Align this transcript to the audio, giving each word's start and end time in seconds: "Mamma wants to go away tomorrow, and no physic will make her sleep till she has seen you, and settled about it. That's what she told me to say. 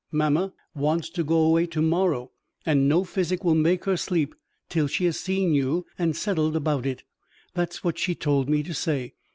"Mamma 0.11 0.51
wants 0.73 1.11
to 1.11 1.23
go 1.23 1.35
away 1.43 1.67
tomorrow, 1.67 2.31
and 2.65 2.89
no 2.89 3.03
physic 3.03 3.43
will 3.43 3.53
make 3.53 3.85
her 3.85 3.95
sleep 3.95 4.33
till 4.67 4.87
she 4.87 5.05
has 5.05 5.19
seen 5.19 5.53
you, 5.53 5.85
and 5.95 6.15
settled 6.15 6.55
about 6.55 6.87
it. 6.87 7.03
That's 7.53 7.83
what 7.83 7.99
she 7.99 8.15
told 8.15 8.49
me 8.49 8.63
to 8.63 8.73
say. 8.73 9.13